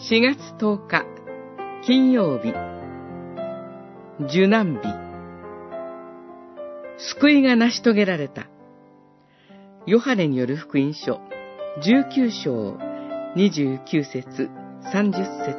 [0.00, 1.04] 4月10日、
[1.84, 2.54] 金曜日、
[4.26, 4.82] 受難日、
[7.16, 8.46] 救いが成し遂げられた。
[9.88, 11.20] ヨハネによる福音書、
[11.82, 12.78] 19章、
[13.34, 14.48] 29節、
[14.94, 15.56] 30節。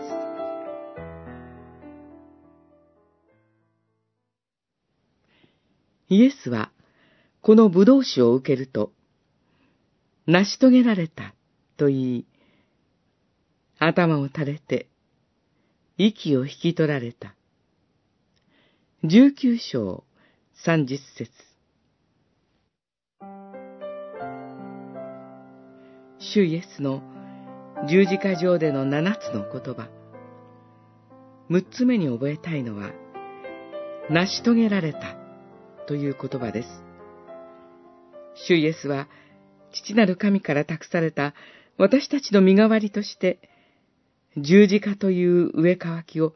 [6.07, 6.71] イエスは、
[7.41, 8.93] この葡萄酒を受けると、
[10.27, 11.35] 成し遂げられた、
[11.75, 12.25] と言い、
[13.81, 14.87] 頭を垂れて、
[15.97, 17.33] 息を引き取られた。
[19.05, 20.03] 十九章
[20.65, 21.31] 三十節
[26.19, 27.01] 主イエスの
[27.87, 29.87] 十字架上での七つの言葉。
[31.47, 32.91] 六つ目に覚えたいのは、
[34.09, 35.15] 成し遂げられた
[35.87, 36.67] という言葉です。
[38.35, 39.07] 主イエスは、
[39.71, 41.33] 父なる神から託された
[41.77, 43.48] 私たちの身代わりとして、
[44.37, 46.35] 十字架という上乾きを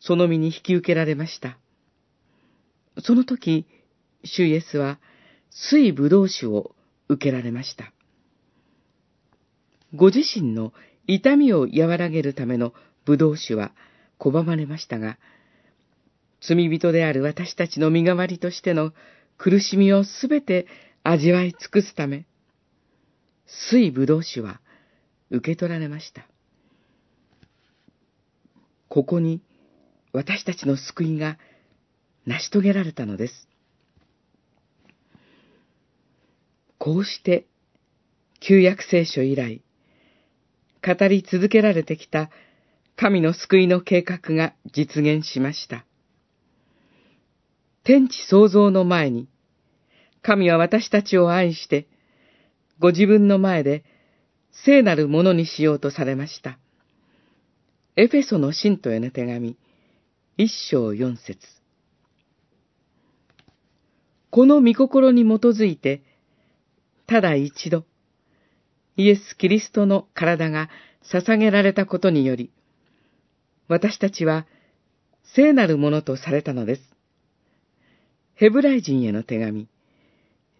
[0.00, 1.58] その身に引き受けられました。
[3.02, 3.66] その時、
[4.24, 4.98] 主イエスは
[5.50, 6.74] 水ぶどう酒を
[7.08, 7.92] 受けられました。
[9.94, 10.72] ご自身の
[11.06, 13.72] 痛みを和らげるためのぶどう酒は
[14.18, 15.18] 拒まれましたが、
[16.40, 18.92] 罪人である私たちの身代わりとしての
[19.38, 20.66] 苦しみをすべて
[21.02, 22.26] 味わい尽くすため、
[23.46, 24.60] 水ぶどう酒は
[25.30, 26.26] 受け取られました。
[28.98, 29.42] ここに
[30.12, 31.38] 私たちの救いが
[32.26, 33.48] 成し遂げられたのです。
[36.78, 37.46] こうして、
[38.40, 39.62] 旧約聖書以来、
[40.84, 42.28] 語り続けられてきた
[42.96, 45.84] 神の救いの計画が実現しました。
[47.84, 49.28] 天地創造の前に、
[50.22, 51.86] 神は私たちを愛して、
[52.80, 53.84] ご自分の前で
[54.64, 56.58] 聖なるものにしようとされました。
[58.00, 59.56] エフェソの信徒への手紙、
[60.36, 61.40] 一章四節。
[64.30, 66.04] この御心に基づいて、
[67.08, 67.86] ただ一度、
[68.96, 70.70] イエス・キリストの体が
[71.12, 72.52] 捧げられたことにより、
[73.66, 74.46] 私たちは
[75.34, 76.82] 聖なるものとされたのです。
[78.36, 79.66] ヘブライ人への手紙、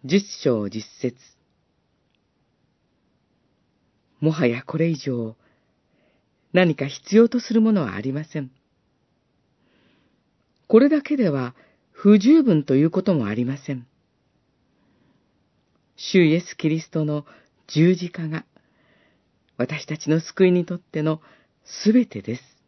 [0.03, 1.15] 十章十節。
[4.19, 5.37] もはやこれ以上、
[6.53, 8.51] 何か必要とするものはありません。
[10.67, 11.55] これだけでは
[11.91, 13.87] 不十分ということもありません。
[15.95, 17.25] 主イエス・キリストの
[17.67, 18.45] 十字架が
[19.57, 21.21] 私たちの救いにとっての
[21.65, 22.58] すべてです。